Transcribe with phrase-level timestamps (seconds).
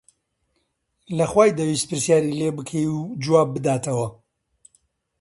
[1.17, 4.07] لە خوای دەویست پرسیاری لێ بکەی و جواب بداتەوە